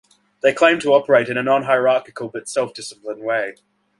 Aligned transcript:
They 0.41 0.51
claim 0.51 0.79
to 0.79 0.95
operate 0.95 1.29
in 1.29 1.37
a 1.37 1.43
"non-hierarchical 1.43 2.29
but 2.29 2.49
self-disciplined 2.49 3.21
way". 3.21 3.53